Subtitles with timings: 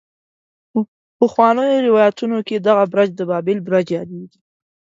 [0.71, 0.79] په
[1.19, 4.39] پخوانو روايتونو کې دغه برج د بابل برج يادېږي.